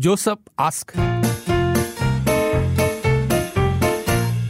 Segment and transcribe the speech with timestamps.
[0.00, 0.94] Joseph ask.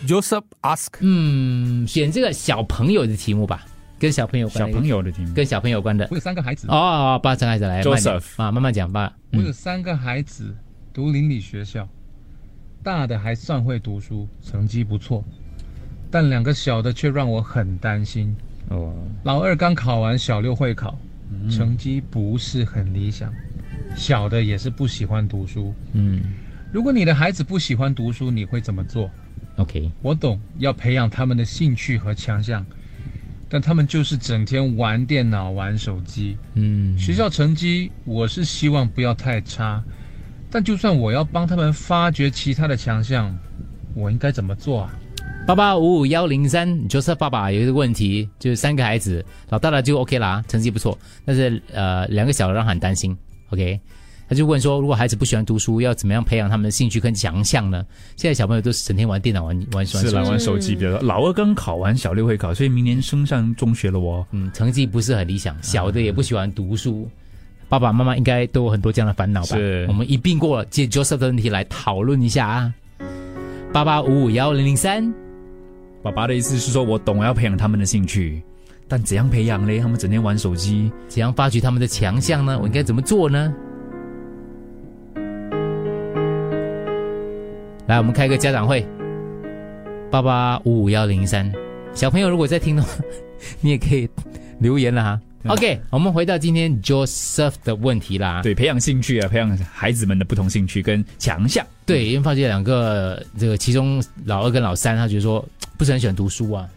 [0.07, 0.93] Joseph ask.
[1.01, 3.67] 嗯，选这个小朋友的题目吧，
[3.99, 6.07] 跟小朋友有关小朋友的题目，跟小朋友有关的。
[6.13, 9.13] 我有三个孩子，哦哦，把张孩子来 Joseph 啊，慢慢讲吧。
[9.33, 10.55] 我有嗯，三个孩子
[10.93, 11.89] 读邻里学校，
[12.85, 15.25] 大的还算会读书，成绩不错，
[16.13, 18.37] 但两个小的却让我很担心。
[18.69, 18.95] 哦，
[19.25, 20.97] 老二刚考完小六会考，
[21.51, 23.35] 成绩不是很理想，
[23.97, 25.75] 小的也是不喜欢读书。
[25.93, 26.23] 嗯
[26.73, 29.11] 如果你的孩子不喜欢读书，你会怎么做
[29.57, 32.65] ？，OK，我懂，要培养他们的兴趣和强项，
[33.49, 36.37] 但他们就是整天玩电脑、玩手机。
[36.55, 39.83] 嗯，学校成绩我是希望不要太差，
[40.49, 43.37] 但就算我要帮他们发掘其他的强项，
[43.95, 44.95] 我应该怎么做啊？
[45.49, 53.17] 八八五五幺零三，Joseph 爸爸有一个问题，就是三个孩子，老大的就 OK 啦，成绩不错，但是呃两个小的让他很担心
[53.51, 53.81] ，OK。
[54.29, 57.85] 他就问说，如果孩子不喜欢读书，要怎么样培养他们的兴趣跟强项呢？
[58.15, 59.85] 现在小朋友都是整天玩电脑、玩玩
[60.15, 61.01] 玩玩手机比较多。
[61.01, 64.25] 老二刚考完小六会考，所以明年升上中学了哦。
[64.31, 67.11] 嗯，成绩不是很理想，小的也不喜欢读书，
[67.69, 69.57] 爸爸妈妈应该都有很多这样的烦恼吧？
[69.57, 72.73] 是我们一并过了借 Joseph 的问题来讨论一下啊。
[73.73, 75.13] 八八五五幺零零三，
[76.05, 78.41] 爸爸的意思是说，我懂，我要培养他们的兴趣，
[78.91, 79.79] 但怎样培养嘞？
[79.79, 82.59] 他们整天玩手机，怎样发掘他们的强项呢？
[82.61, 83.55] 我应该怎么做呢？
[87.87, 88.85] 来，我们开个家长会，
[90.11, 91.49] 八八五五幺零三。
[91.95, 92.89] 小朋友如果在听的话，
[93.61, 94.09] 你也可以
[94.59, 95.21] 留言了哈。
[95.47, 98.43] OK，我们回到今天 Joseph 的问题啦。
[98.43, 101.65] 对，培养兴趣啊，培养孩子们的不同兴趣跟强项。
[101.87, 105.45] 对，因为发觉两个这个其中老二跟老三，他觉得说
[105.79, 106.69] 不是很喜欢读书啊，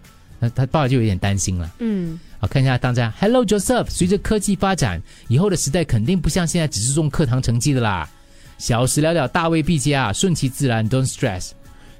[0.43, 1.71] 那他爸爸就有点担心了。
[1.79, 8.09] 嗯，好，看一下当家，Hello Joseph，随着科技发展，以后的时代肯定不像现在只是重课堂成绩的啦。
[8.57, 11.51] 小时了了，大未必佳，顺其自然，Don't stress。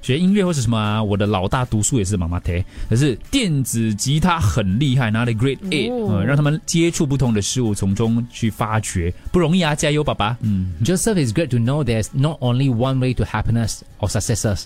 [0.02, 10.36] 学音乐或是什么啊，我的老大读书也是妈妈贴，可是电子吉他很厉害，拿了 Grade A，、哦呃，让他们接触不同的事物，从中去发掘，不容易啊，加油，爸爸。
[10.42, 14.64] 嗯，Joseph is great to know there's not only one way to happiness or successes.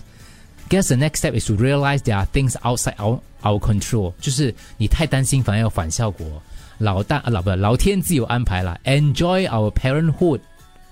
[0.69, 4.13] Guess the next step is to realize there are things outside our our control.
[4.21, 6.41] 就是你太担心，反而有反效果。
[6.77, 8.79] 老大啊，老不老天自有安排啦。
[8.85, 10.39] Enjoy our parenthood.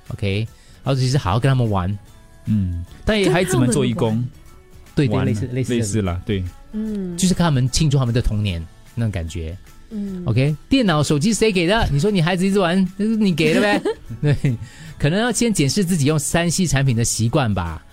[0.09, 0.47] OK，
[0.83, 1.97] 然后就是好好跟他们玩。
[2.45, 4.23] 嗯，但也孩子们做义工，
[4.95, 8.65] 对对，类似类似类似啦，对，嗯就是看他们庆祝他们的童年
[8.95, 9.55] 那种感觉。
[9.89, 11.87] 嗯 OK，电脑、手机谁给的？
[11.91, 13.81] 你说你孩子一直玩，那是你给的呗？
[14.21, 14.57] 对，
[14.97, 17.83] 可能要先检视自己用三 C 产品的习惯吧。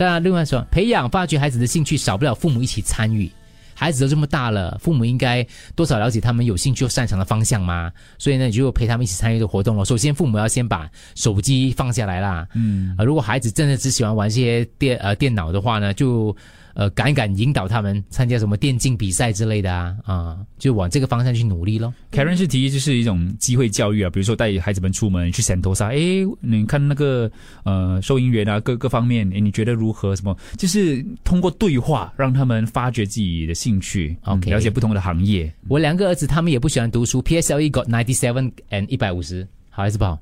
[0.00, 3.30] 当然，另外说，培养、发掘孩子的兴趣，少不了父母一起参与。
[3.74, 5.46] 孩子都这么大了，父母应该
[5.76, 7.92] 多少了解他们有兴趣又擅长的方向嘛。
[8.16, 9.84] 所以呢，你就陪他们一起参与这个活动了。
[9.84, 12.48] 首先，父母要先把手机放下来啦。
[12.54, 16.34] 嗯，啊，如果孩子真的只喜欢玩这些电呃电脑的话呢，就
[16.74, 21.92] 呃敢敢引导他们参加什么电竞比赛之类的啊啊，就往这个方向去努力咯。
[22.12, 27.30] Karen 是提议就是一种机会教育啊，比如说带孩子们出门去 Sentosa，诶，你看那个
[27.64, 30.14] 呃收银员啊，各各方面，诶，你觉得如何？
[30.14, 30.36] 什么？
[30.58, 35.50] 就是通过对话让他们发掘自己的兴趣 OK 嗯了解不同的行业。
[35.68, 40.18] 我两个儿子他们也不喜欢读书，PSLE got ninety seven and 一百五十，好还是不好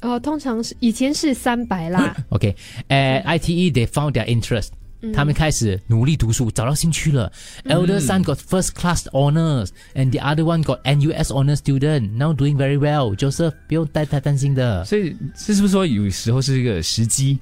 [0.00, 2.14] 哦，通常是以前是三百啦？
[2.28, 2.54] OK，
[2.88, 4.68] 呃、ITE they found their interest，、
[5.12, 7.30] 他们开始努力读书，找到兴趣了。
[7.64, 12.56] Elder son got first class honors and the other one got NUS honor student, now doing
[12.56, 13.14] very well.
[13.16, 17.38] Joseph 不用太太担心的，所以这是不是说有时候是一个时机？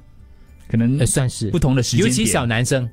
[0.69, 2.89] 可能呃算是不同的时间，尤其小男生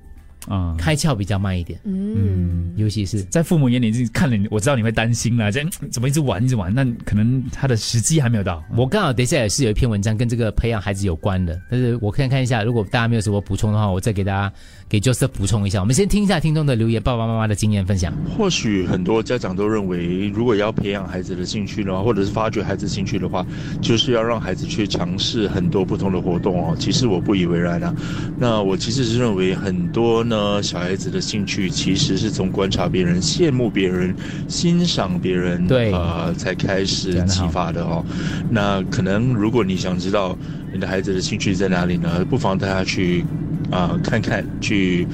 [0.50, 0.76] 啊。
[0.78, 6.74] 开窍比较慢一点，嗯，尤其是在父母眼里，就看了你，我知道你会担心啦，这样嗯怎么一直玩一直玩？
[6.74, 8.64] 那可能他的时机还没有到。
[8.76, 14.52] 我刚好等一下也是有一篇文章跟这个培养孩子有关的，但是我看看一下，如果大家没有什么补充的话，我再给大家
[14.88, 15.80] 给 Joseph 补充一下。
[15.80, 18.14] 我们先听一下听众的留言，爸爸妈妈的经验分享。
[18.38, 23.46] 或许很多家长都认为，如果要培养孩子的兴趣的话，或者是发掘孩子兴趣的话，
[23.82, 26.76] 就是要让孩子去尝试很多不同的活动哦。
[26.80, 27.94] 其实我不以为然啊。
[28.38, 34.16] 那我其实是认为，很多呢小孩子的兴趣其实是从观察别人、羡慕别人、
[34.48, 38.06] 欣赏别人，对呃，才开始启发的哦。
[38.50, 40.38] 那可能如果你想知道
[40.72, 43.26] 你的孩子的兴趣在哪里呢，不妨带他去
[43.70, 45.08] 啊、看看，去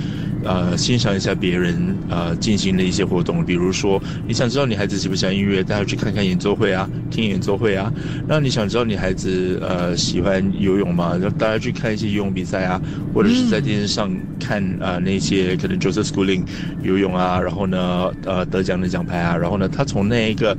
[0.46, 7.92] 呃欣赏一下别人呃进行的一些活动，比如说你想知道你孩子喜不喜欢音乐，带他去看看演奏会啊，听演奏会啊。
[8.28, 11.18] 那你想知道你孩子呃喜欢游泳吗？
[11.18, 12.82] 就带他去看一些游泳比赛啊，
[13.14, 16.46] 或者是在电视上看呃那些可能 Joseph Schooling
[16.82, 20.58] 游泳啊，然后呢呃得奖的奖牌啊，然后呢他从那一个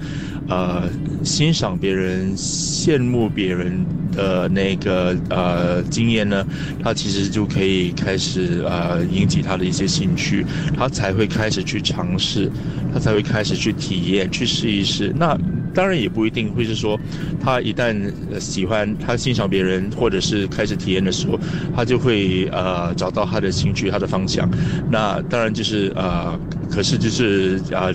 [0.48, 0.90] 呃
[1.24, 6.44] 欣赏别人、羡慕别人的那个呃经验呢，
[6.78, 10.44] 他其实就可以开始呃引起他的一些兴趣，
[10.76, 12.50] 他才会开始去尝试，
[12.92, 15.12] 他才会开始去体验、去试一试。
[15.16, 15.36] 那
[15.74, 16.98] 当然也不一定会是说，
[17.40, 17.94] 他一旦
[18.32, 21.38] 呃喜欢他欣赏别人或者是开始体验的时候，
[21.74, 24.48] 他就会呃找到他的兴趣、他的方向。
[24.90, 26.38] 那当然就是呃，
[26.70, 27.92] 可是就是啊。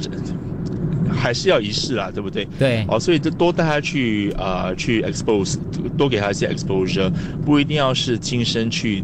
[1.14, 2.48] 还是要一试啦，对不对？
[2.58, 5.58] 对哦，所以就多带他去啊、呃去 expose，
[5.98, 7.12] 多给他一些 exposure，
[7.46, 9.04] 不一定要是亲身去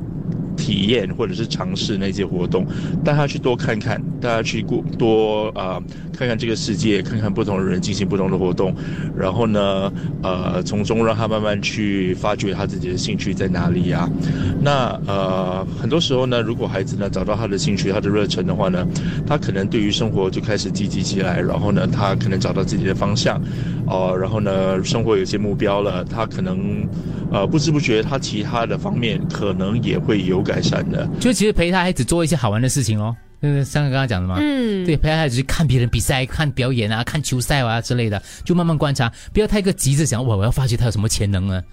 [0.68, 2.66] 体验或者是尝试那些活动，
[3.02, 5.82] 带他去多看看，带他去过多啊、
[6.12, 8.76] 看看这个世界，看看不同的人进行不同的活动，
[9.16, 9.90] 然后呢，
[10.22, 14.10] 呃，从中让他慢慢去发掘他自己的兴趣在哪里呀、
[14.62, 18.86] 那呃，很多时候呢，如果孩子呢找到他的兴趣、他的热忱的话呢，
[19.26, 23.42] 他可能对于生活就开始积极起来，然后呢，他可能找到自己的方向，
[23.88, 26.88] 哦、然后呢，生活有些目标了，他可能
[27.32, 31.08] 呃不知不觉他其他的方面可能也会有改善的。
[31.20, 41.64] 就其实陪他孩子做一些好玩的事情哦，就是像刚刚讲的嘛，嗯，对，陪他孩子去看别人比赛、看表演啊、看球赛啊之类的，就慢慢观察，不要太过急着想哇我要发掘他有什么潜能呢？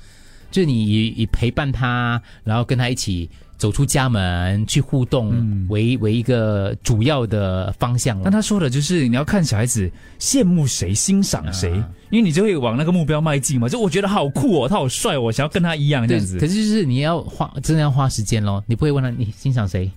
[0.51, 8.23] 就你以以陪伴他，然后跟他一起走出家门去互动，为为一个主要的方向了。
[8.25, 11.71] 但他说的就是你要看小孩子羡慕谁、欣赏谁，
[12.11, 13.69] 因为你就会往那个目标迈进嘛。
[13.69, 16.47] 就我觉得好酷哦，他好帅哦，我想要跟他一样这，样子可。
[16.47, 18.63] 是就是你要花，真的要花时间咯。
[18.67, 19.91] 你不会问他你欣赏谁，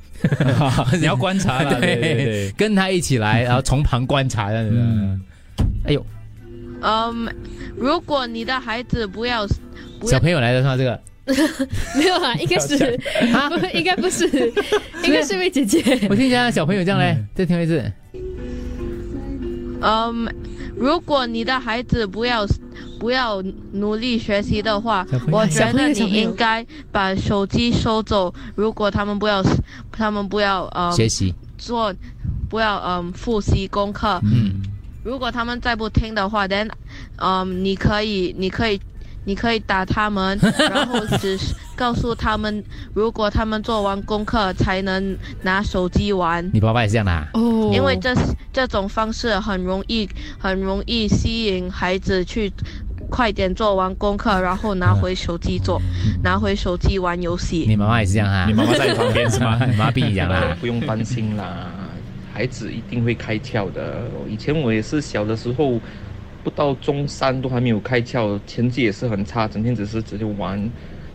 [0.99, 2.51] 你要观察啦， 对对对。
[2.51, 4.63] 跟他一起来，然后从旁观察的。
[4.69, 5.21] 嗯
[5.83, 6.05] 哎呦，
[6.81, 7.33] 嗯，
[7.77, 9.47] 如果你的孩子不要
[9.99, 10.75] 不要小朋友来的是吗？
[10.75, 10.99] 这个
[11.95, 12.75] 没有啊，应该是
[13.33, 14.27] 啊，不，应该不是，
[15.03, 15.81] 应该是位姐姐。
[16.09, 17.91] 我听一下小朋友这样嘞，再听一次。
[19.81, 20.27] 嗯，
[20.75, 22.45] 如果你的孩子不要
[22.99, 23.43] 不要
[23.73, 28.33] 努力学习的话我觉得你应该把手机收走。
[28.55, 29.43] 如果他们不要，
[29.91, 31.93] 他们不要呃学习，做，
[32.49, 34.19] 不要嗯复习功课。
[34.23, 34.61] 嗯，
[35.03, 36.67] 如果他们再不听的话，then，
[37.17, 38.81] 嗯，你可以，你可以，
[39.27, 40.39] 你可以打他们，
[40.71, 42.63] 然后只是告诉他们，
[42.93, 47.27] 如果他们做完功课才能拿手机玩，你爸爸也是这样的、啊。
[47.33, 48.15] 哦，因为这
[48.53, 50.09] 这种方式很容易，
[50.39, 52.51] 很容易吸引孩子去。
[53.09, 55.81] 快点做完功课，然后拿回手机做，
[56.21, 57.63] 拿回手机玩游戏。
[57.65, 58.43] 你妈妈也是这样啊？
[58.45, 59.57] 你妈妈在你旁边是吗？
[59.65, 60.57] 你妈逼你讲呃啦。
[60.59, 61.71] 不用担心啦，
[62.33, 64.01] 孩子一定会开窍的。
[64.27, 65.79] 以前我也是小的时候，
[66.49, 70.69] 到中三都还没有开窍，成绩也是很差，整天只是只是玩。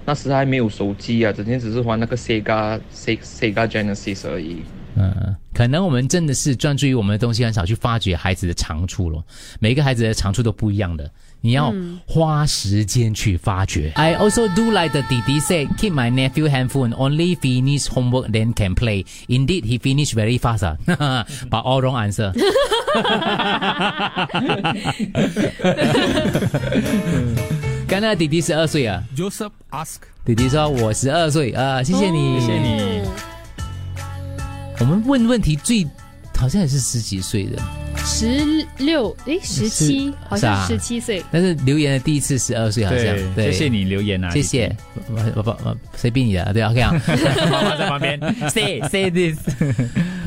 [0.05, 4.62] 那时还没有手机啊，整天只是玩那个 Sega Se- Sega Genesis 而已。
[4.96, 9.25] 嗯，可能我们真的是专注于我们的东西，很少去发掘孩子的长处咯。
[9.61, 11.11] 每个孩子的长处都不一样的，
[11.42, 11.74] 你要
[12.06, 13.92] 花时间去发掘。
[13.96, 18.54] I also do like the 弟弟 said, keep my nephew handful and only finish homework then
[18.54, 19.04] can play.
[19.28, 20.64] Indeed, he finished very fast.
[20.64, 22.32] 啊，把 all wrong answer。
[27.88, 33.02] 刚才弟弟十二岁啊，Joseph ask, 弟弟说我十二岁啊，谢谢你，谢谢你。
[34.78, 35.86] 我们问问题最
[36.42, 37.62] 好像也是十几岁的，
[38.04, 41.22] 十六诶，十七，好像十七岁。
[41.30, 46.52] 但是留言的第一次十二岁好像，对，谢谢你留言啊，谢谢，不不不，谁逼你的？
[46.52, 46.92] 对，OK 啊。
[47.48, 48.19] 妈妈在旁边
[48.50, 49.38] say say this。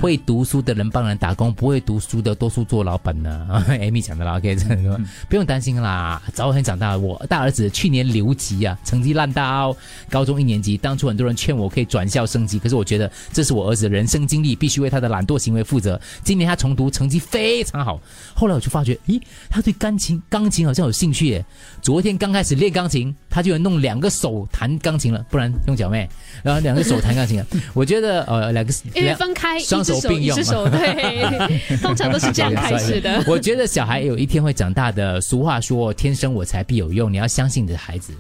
[0.06, 3.48] 会读书的人帮人打工，不会读书的多数做老板呢。
[3.68, 6.96] Amy 讲的啦，OK，这个不用担心啦，早晚长大。
[6.96, 9.76] 我大儿子去年留级啊，成绩烂到
[10.12, 10.78] 高中一年级。
[10.78, 16.00] 当初很多人劝我可以转校升级，可是我觉得这是我儿子的人生经历，必须为他的懒惰行为负责。
[16.24, 18.00] 今年他重读，成绩非常好。
[18.36, 19.20] 后来我就发觉，咦，
[19.50, 21.44] 他对钢琴钢琴好像有兴趣耶。
[21.82, 26.08] 昨天刚开始练钢琴，他就有弄两个手弹钢琴了，不然用脚妹，
[26.44, 27.46] 然后两个手弹钢琴了。
[27.74, 33.24] 我觉得呃，两个因为两分开，双手手并用一只手，对，通常都是这样开始的。
[33.28, 35.20] 我觉得小孩有一天会长大的。
[35.22, 38.14] 俗话说“天生我材必有用”，你要相信你的孩子。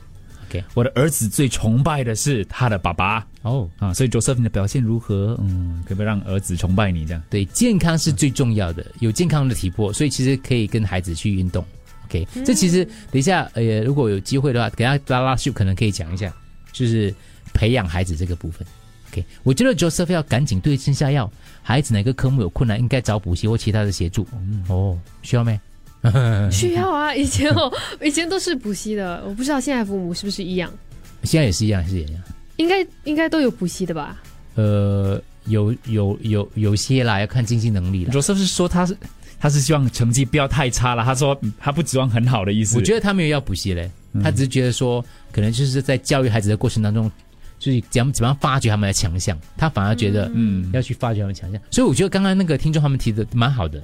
[0.74, 5.38] 我的儿子最崇拜的是他的爸爸哦，啊，所以 Joseph 你的表现如何？
[5.42, 7.22] 嗯，可不可以让儿子崇拜你这样？
[7.30, 11.66] 对，健康是最重要的，有健康的体魄，所以其实可以跟孩子去运动。
[12.06, 16.34] OK，、这其实等一下，呃，如果有机会的话，等一下拉拉秀可能可以讲一下，
[16.72, 17.14] 就是
[17.54, 18.66] 培养孩子这个部分。
[19.16, 21.32] OK，我觉得 Joseph 要赶紧对症下药，
[21.64, 24.28] 孩子哪个科目有困难，应该找补习或其他的协助。
[24.68, 25.60] 哦，需要没？
[26.52, 27.72] 需要啊，以前哦，
[28.04, 30.72] 以前都是补习的，我不知道现在父母是不是一样，
[31.24, 32.22] 现在也是一样，是一样。
[32.58, 34.22] 应该应该都有补习的吧？
[34.56, 38.12] 呃，有有有有些啦，要看经济能力了。
[38.12, 38.96] Joseph 是说他是
[39.40, 42.78] 他是希望成绩不要太差了，他说嗯他不指望很好的意思。
[42.78, 43.90] 我觉得他没有要补习嘞，
[44.24, 47.12] 他只是觉得说，可能就是在教育孩子的过程当中，
[47.66, 51.60] 就是怎样怎么样发掘他们的强项，他反而觉得嗯要去发掘他们的强项。
[51.72, 53.82] 所以我觉得刚刚那个听众他们提的蛮好的，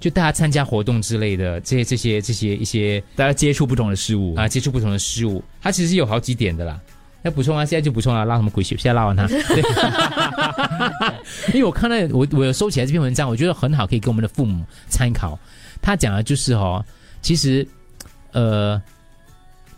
[0.00, 6.80] 就大家参加活动之类的，这些这些这些一些大家接触不同的事物啊，接触不同的事物，它其实有好几点的啦。
[7.22, 8.74] 要补充啊，现在就补充啊，拉什么鬼血？
[8.78, 9.62] 现在拉完它， 对
[11.52, 15.38] 因为我看到我我有收起来这篇文章，我觉得很好，可以给我们的父母参考。
[15.82, 16.84] 他讲的就是哦，
[17.20, 17.64] 其实
[18.32, 18.80] 呃，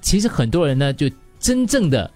[0.00, 2.10] 其实很多人呢，就真正的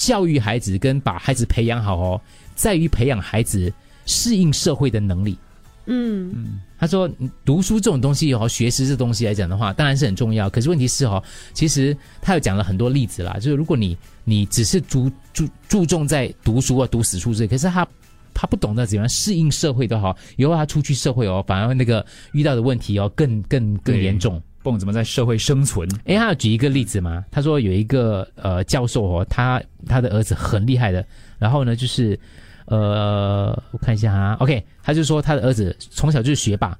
[0.00, 2.20] 教育孩子跟把孩子培养好哦，
[2.54, 3.70] 在于培养孩子
[4.06, 5.36] 适应社会的能力。
[5.84, 10.48] 嗯嗯他说，嗯读书这种东西哦，学识这东西来讲的话，当然是很重要。
[10.48, 17.86] 可是问题是哦，其实他有讲了很多例子啦，就是如果你你只是注注注重在读书啊、读死书这，可是他
[18.32, 24.40] 他不懂得怎样适应社会的好，以后他出去社会哦，反而那个遇到的问题哦更更更严重。
[24.62, 25.88] 不懂怎么在社会生存。
[26.04, 27.24] 诶，他有举一个例子嘛？
[27.30, 31.04] 他说有一个呃教授哦，他他的儿子很厉害的，
[31.38, 32.18] 然后呢就是
[32.66, 36.78] 呃我看一下啊，OK，他就说他的儿子从小就是学霸，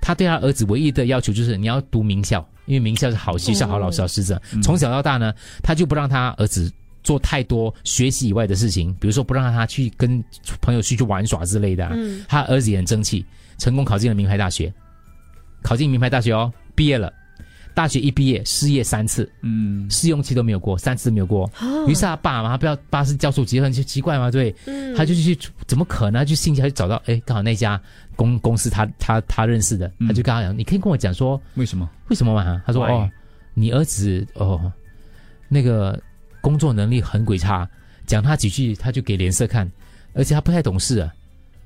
[0.00, 4.40] 他对他儿子唯一的要求就是你要读名校，因为名校是好学校、好老师、好师资。
[4.62, 10.22] 从小到大呢，他就不让他儿子做太多学习以外的事情，比如说不让他去跟
[10.60, 11.92] 朋友去去玩耍之类的、啊。
[11.94, 13.24] 嗯他儿子也很争气，
[13.58, 14.72] 成功考进了名牌大学，
[15.62, 17.12] 考进名牌大学哦，毕业了。
[17.74, 21.50] 大学一毕业，失业三次，嗯，试用期都没有过，三次都没有过。
[21.88, 24.94] 于是他爸嘛，他不要爸是教授级，很奇怪嘛，对，嗯。
[24.94, 25.34] 他就去
[25.66, 26.20] 怎么可能？
[26.20, 27.80] 他就兴趣，他就找到，哎，刚好那家
[28.14, 30.06] 公公司他他他认识的，嗯。
[30.06, 31.88] 他就跟他讲，你可以跟我讲说为什么？
[32.08, 32.62] 为什么嘛？
[32.66, 33.08] 他说哦，
[33.54, 34.70] 你儿子哦，
[35.48, 35.98] 那个
[36.42, 37.66] 工作能力很鬼差，
[38.06, 39.66] 讲他几句他就给脸色看，
[40.12, 41.10] 而且他不太懂事啊，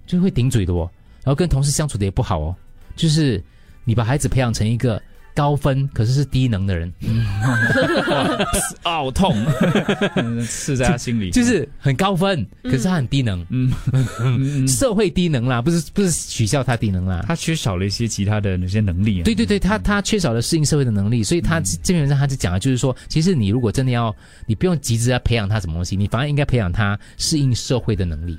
[0.07, 0.89] 就会顶嘴的哦，
[1.25, 2.55] 然后跟同事相处的也不好哦，
[2.95, 3.43] 就是
[3.87, 5.01] 你把孩子培养成一个
[5.33, 6.93] 高分可是是低能的人，
[8.83, 9.37] 好 痛，
[10.49, 11.31] 刺在他心里。
[11.31, 13.71] 就是很高分，可是他很低能，嗯，
[14.21, 14.67] 嗯。
[14.67, 17.23] 社会低能啦，不是不是取笑他低能啦。
[17.29, 19.25] 他缺少了一些其他的那些能力、啊。
[19.25, 24.15] 对对对，他他缺少了适应社会的能力，所以他这这篇文章他就讲的就是说，其实你如果真的要，
[24.47, 28.39] 你不用急着要培养他什么东西，你反而应该培养他适应社会的能力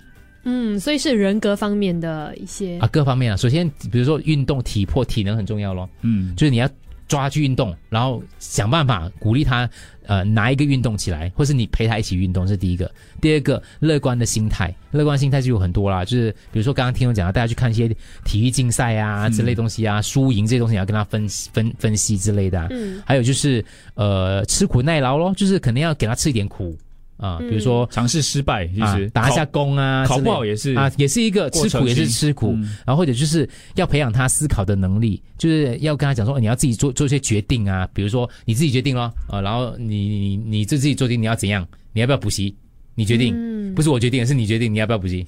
[0.49, 3.35] 嗯，所以是人格方面的一些啊，各方面啊。
[3.35, 6.69] 首先，比如说运动、体魄、体能很重要咯，嗯，就是你要
[7.05, 9.69] 抓去运动，然后想办法鼓励他，
[10.05, 12.89] 呃，拿一个运动起来，或是你陪他一起运动，这是第一个。
[13.19, 17.87] 第二个，乐观的心态，乐观心态就有很多啦，就是比如说刚刚听我讲的，大家去看一些
[18.23, 22.67] 体育竞赛啊之类东西啊，输赢这些东西，你要跟他分析分分析之类的、啊。
[22.71, 23.63] 嗯还有就是
[23.95, 26.77] 呃，吃苦耐劳咯，就是肯定要给他吃一点苦
[27.17, 27.87] 啊，比如说。
[27.91, 32.53] 尝试失败就啊是，打一下工啊，考不好也是啊，也是一个吃苦，也是吃苦。
[32.53, 32.75] 嗯。
[32.85, 42.55] 然后或者就是要培养他思考的能力，就是要跟他讲说，哦你要自己做做一些决定啊，比如说你自己决定咯，啊，然后你你你自己做决定你要怎样，你要不要补习，
[42.95, 43.73] 你决定，嗯。
[43.75, 45.25] 不是我决定，是你决定你要不要补习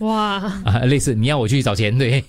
[0.00, 2.22] 哇，啊，类似你要我去找钱，对，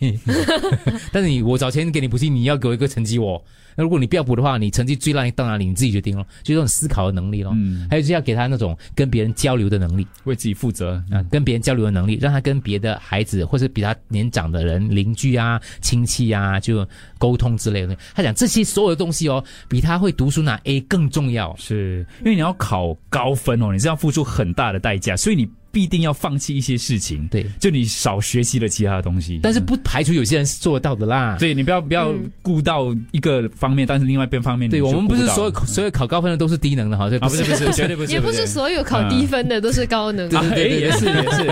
[1.12, 3.44] 但是你我找钱给你补习，你要给我一个成绩我。
[3.74, 7.54] 那如果你不要补的话，你成绩最烂到哪里，你自己决定咯，就这种思考的能力咯。
[7.56, 10.06] 嗯，还有就是要给他那种跟别人交流的能力。
[10.26, 11.02] 为自己负责。
[11.10, 16.86] 啊，跟别人交流的能力，让他跟别的孩子或是比他年长的人、邻居啊、亲戚啊，就
[17.18, 17.96] 沟通之类的。
[18.14, 21.56] 他讲这些所有的东西哦，比他会读书拿 A 更重要。
[21.56, 27.28] 是因为你要考高分哦，你是要付出很大的代价，所以你必定要放弃一些事情。
[27.30, 29.40] 对，就你少学习了其他的东西。
[29.42, 31.38] 但是不排除有些人是做得到的啦。
[31.40, 32.32] 对你不要不要嗯。
[32.42, 40.28] 顾到一个方面，但是另外一边方面对，我们不是所有所有考高分的都是低能的哈，不是不是，绝对不是，也不是所有考低分的都是高能。
[40.28, 41.44] 的啊，哎也是也是，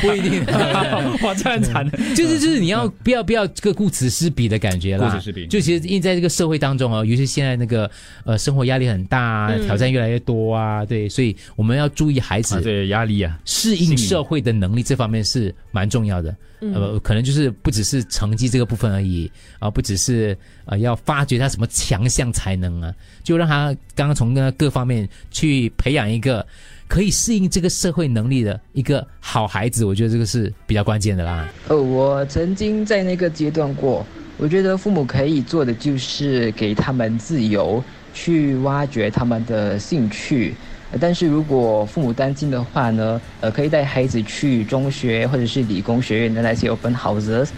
[0.00, 0.44] 不一定。
[1.22, 5.08] 哇，这样惨，就是就是你要不要不要这个顾此失彼的感觉啦。
[5.10, 5.46] 顾此失彼。
[5.46, 7.90] 就其实因为在这个社会当中哦，尤其现在那个
[8.24, 12.56] 呃生活压力很大挑战越来越多啊，对，所以我们要注意孩子。
[12.56, 16.34] 啊，对压力啊，适应社会的能力这方面是蛮重要的。
[16.60, 26.44] 嗯呃，可能就是不只是成绩这个部分而已啊、不只是呃要发掘他什么强项才能啊，就让他刚刚从那各方面去培养一个
[26.88, 31.48] 可以适应这个社会能力的一个好孩子，我觉得这个是比较关键的啦。
[31.68, 34.04] 呃，我曾经在那个阶段过，
[34.36, 40.67] 我觉得父母可以做的就是给他们自由，去挖掘他们的兴趣，呃
[41.00, 47.48] 但是如果父母担心的话呢，呃，可以带孩子去中学或者是理工学院的那些 open houses，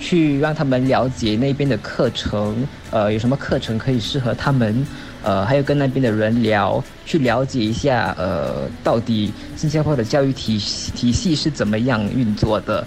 [0.00, 4.86] 去让他们了解那边的课程，呃，有什么课程可以适合他们，
[5.22, 12.86] 呃，还有跟那边的人聊，去了解一下，呃，到底新加坡的教育体系体系是怎么样运作的。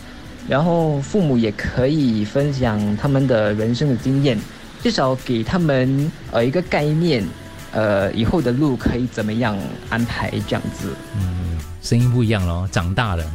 [0.50, 4.38] 然后父母也可以分享他们的人生的经验，
[4.82, 7.24] 至少给他们呃一个概念，
[7.74, 9.58] 呃以后的路可以怎么样
[9.90, 10.90] 安排这样子。
[11.18, 13.26] 嗯，声音不一样了，长大了。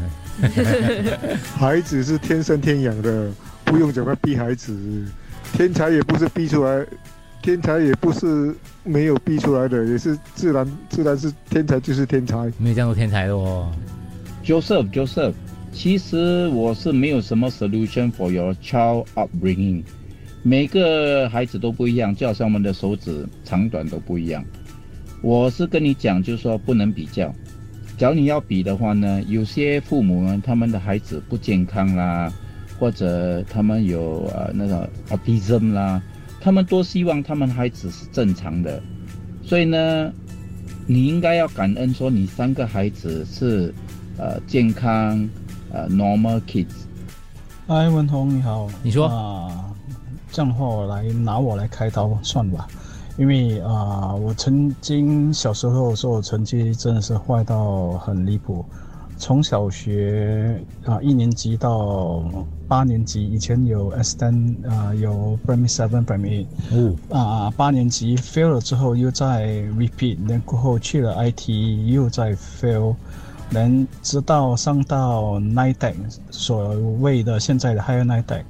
[1.59, 3.31] 孩子是天生天养的，
[3.65, 4.77] 不用怎么逼孩子。
[5.53, 6.87] 天才也不是逼出来，
[7.43, 8.55] 天才也不是
[8.85, 12.37] 没有逼出来的，也是自然，自然是天才就是天才。
[12.59, 13.73] 没有这样做天才的哦。
[14.45, 15.33] Joseph Joseph，
[15.73, 19.83] 其实我是没有什么 solution for your child upbringing。
[20.49, 24.43] 每个孩子都不一样，就好像我们的手指长短都不一样。
[25.21, 27.31] 我是跟你讲，就是说不能比较。
[27.99, 32.33] 假如你要比的话呢，有些父母呢，他们的孩子不健康啦，
[32.79, 36.01] 或者他们有呃那个 autism 啦，
[36.41, 38.83] 他们多希望他们孩子是正常的。
[39.45, 40.11] 所以呢，
[40.87, 43.75] 你应该要感恩说你三个孩子是
[44.17, 45.29] 呃健康
[45.71, 46.87] 呃 normal kids。
[47.67, 49.68] 嗨，文宏你好，你说啊，
[50.31, 52.69] 这样的话我来拿我来开刀算吧，
[53.17, 58.65] 因为啊、我曾经小时候的时候成绩真的是坏到很离谱，
[59.17, 62.23] 从小学啊、一年级到
[62.69, 69.47] 八年级，以前有 S 单啊有 Primary Seven Primary Eight，啊八年级 fail 了之后又在
[69.79, 71.49] repeat，然过后去了 IT
[71.87, 72.95] 又在 fail。
[73.51, 75.95] 能直到上到 Nine Deck
[76.31, 78.43] 所谓的现在的 Higher Nine Deck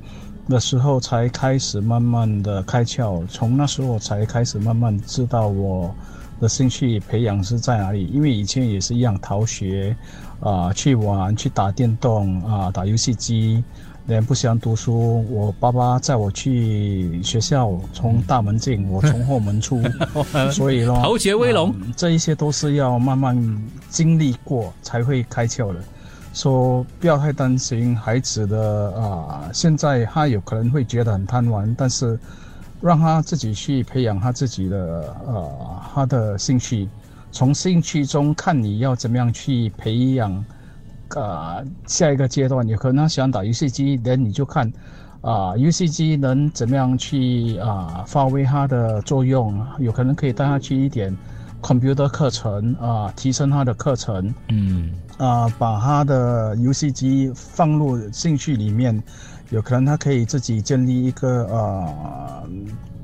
[0.49, 3.27] 的时候，才开始慢慢的开窍。
[3.27, 5.95] 从那时候才开始慢慢知道我
[6.41, 8.07] 的兴趣培养是在哪里。
[8.07, 9.95] 因为以前也是一样逃学，
[10.41, 13.63] 啊、去玩，去打电动，啊、打游戏机。
[14.07, 19.83] 连不喜欢读书，我爸爸载我去学校，从大门进，我从后门出
[20.51, 23.37] 所以咯，逃学威龙嗯这一些都是要慢慢
[23.91, 25.85] 经历过才会开窍的。
[26.33, 32.19] 说不要太担心孩子的啊、现在他有可能会觉得很贪玩，但是
[32.81, 36.89] 让他自己去培养他自己的呃他的兴趣，
[37.33, 40.45] 从兴趣中看你要怎么样去培养。
[41.17, 44.71] 呃，下一个阶段有可能他喜欢打游戏机，那你就看
[45.23, 51.17] 啊、游戏机能怎么样去啊、发挥它的作用，有可能可以带他去一点
[51.63, 54.35] computer 课程啊、提升他的课程。
[54.49, 59.03] 嗯，啊、把他的游戏机放入兴趣里面，
[59.51, 62.49] 有可能他可以自己建立一个呃，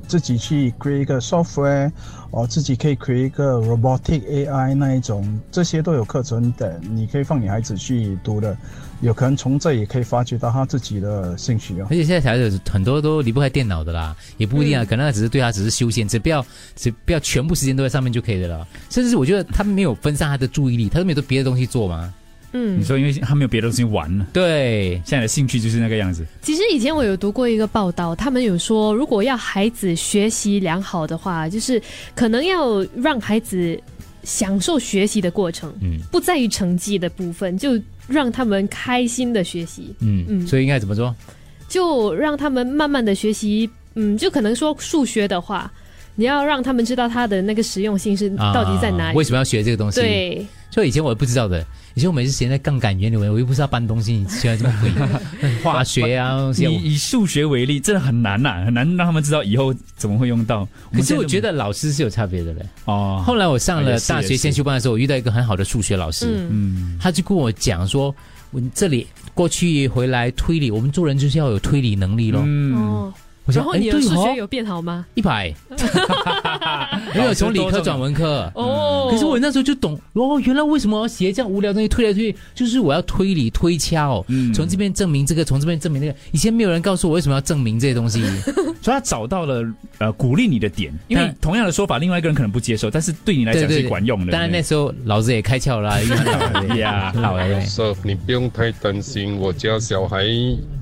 [0.06, 1.90] 自己去 create 一个 software，
[2.30, 8.56] 哦，自己可以 create 一个 robotic AI 那一种，这些都有课程的，你可以放你孩子去读的，
[9.00, 11.96] 有可能从这也可以发掘到他自己的兴趣哦而。
[11.96, 16.44] 且现在小孩子很多都离不开电脑的啦，也不一定啊，嗯可能他只是对他只是休闲，只不要
[16.76, 18.66] 只不要全部时间都在上面就可以的了。
[18.90, 22.12] 甚至是我觉得他没有分散他的注意力，他都没有别的东西做嘛。
[22.54, 26.24] 嗯你说，因为他没有别的东西玩了，对，现在的兴趣就是那个样子。
[26.40, 31.82] 其实以前我有读过一个报道，他们有说，如果要孩子学习良好的话，就是
[32.14, 33.78] 可能要让孩子
[34.22, 41.14] 享受学习的过程，嗯不在于成绩的部分，就让他们开心的学习，嗯嗯所以应该怎么做？
[41.68, 43.68] 就让他们慢慢的学习。
[43.96, 45.72] 嗯，就可能说数学的话，
[46.14, 49.10] 你要让他们知道它的那个实用性是到底在哪里。
[49.10, 50.00] 啊为什么要学这个东西？
[50.00, 51.64] 对，就以以前我也不知道的。
[51.96, 56.64] 以前我每次写在杠杆原理，我又不知道搬东西，你居然这么会 化学啊东西。
[56.64, 60.66] 以以数学为例，真的很难呐、很难让他们知道以后怎么会用到。
[60.92, 62.66] 可是我觉得得老师是有差别的嘞。
[62.86, 68.12] 哦，后来我上了大学先修班的时候，我遇到一个很好的数学老师，嗯嗯，他就跟我讲说，
[68.50, 72.42] 我这里过去回来推理，我们做人就是要有推理能力咯。
[72.44, 73.14] 嗯，哦，
[73.46, 75.04] 我想然后你的数学有变好吗？
[75.14, 75.52] 一百，
[77.14, 78.50] 没有从理科转文科。
[78.54, 86.14] 哦，可是我那时候就懂哦，原来为什么要写这样无聊东西推来推去，就是我要推理推敲，嗯从这边证明这个，从这边证明那个。
[86.32, 88.22] 以前没有人告诉我为什么要证明这些东西。
[88.82, 89.64] 所以他找到了
[89.98, 94.32] 呃鼓励你的点，因为同样的说法，另外一个人可能不接受，但是对你来讲是管用的。
[94.32, 96.02] 当然那时候老子也开窍了
[96.76, 97.60] 呀很 老了对。
[97.64, 100.24] Joseph，你不用太担心，我家小孩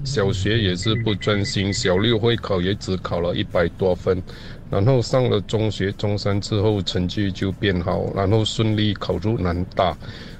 [0.05, 4.23] 小学也是不专心，小六会考也只考了一百多分，
[4.69, 9.97] 然后上了中学、中三之后成绩就变好，然后顺利考入南大。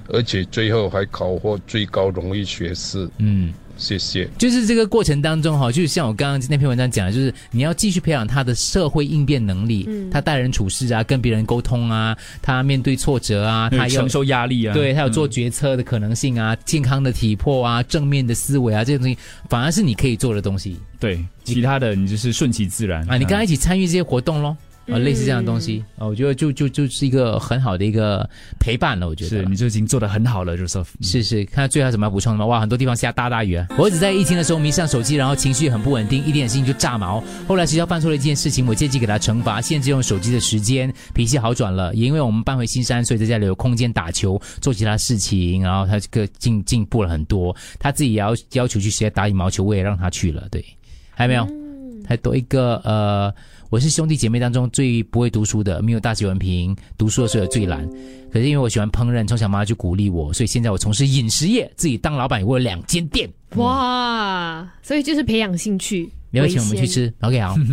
[0.09, 3.09] 而且最后还考获最高荣誉学士。
[3.19, 3.53] 嗯。
[3.77, 4.29] 谢谢。
[4.37, 19.17] 就是这个过程当中哈，就是像我刚刚那篇文章讲的，就是你要继续培养他的社会应变能力，嗯他待人处事啊，跟别人沟通啊，他面对挫折啊，他要承受压力啊，对他有做嗯决策的可能性啊，健康的体魄啊，正面的思维啊，这些东西
[19.49, 23.17] 反而是你可以做的东西对，其他的你就是顺其自然啊。
[23.17, 24.55] 你跟他一起参与这些活动咯。
[24.85, 29.07] 啊，嗯类似这样的东西，啊，我觉得就就就是一个很好的一个陪伴了。
[29.07, 30.87] 我觉得是你就已经做的很好了，Joseph。
[31.01, 32.45] 是是，看最后有什么要补充的吗？
[32.45, 33.65] 哇，很多地方下大大雨啊！
[33.79, 37.23] 我只在疫情的时候迷上手机，然后情绪很不稳定，一点事情就炸毛。
[37.47, 41.93] 后来学校犯错了一件事情，我借机给他惩罚，限制用手机的时间，脾气好转了。
[41.95, 47.55] 也因为我们搬回新山，所以在家里有空间打球，做其他事情，然后他这个进进步了很多。
[47.79, 50.47] 他自己也要要求去学打羽毛球，我也让他去了。
[50.51, 50.63] 对，
[51.11, 51.62] 还有没有？
[52.07, 53.33] 还多一个呃，
[53.69, 57.87] 我是兄弟姐妹当中最不会读书的，没有大学文凭，读书的时候最懒。
[58.31, 63.29] 可是因为我喜欢烹饪，从小妈妈就鼓励我，所以现在我从事饮食业，自己当老板，有我有两间店。
[63.55, 67.55] 哇，所以就是培养兴趣，没有请我们去吃？OK，好。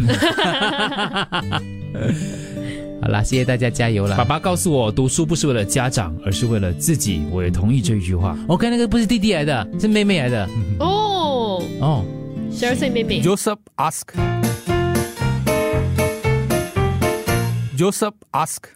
[3.02, 4.14] 好啦，谢谢大家，加油啦！
[4.14, 7.22] 爸爸告诉我，读书不是为了家长，而是为了自己。
[7.30, 8.36] 我也同意这一句话。
[8.46, 10.46] OK，那个不是弟弟来的，是妹妹来的。
[10.80, 12.04] 哦，哦，
[12.52, 13.22] 十二岁妹妹。
[13.22, 14.12] Joseph ask.
[17.76, 18.66] Joseph ask.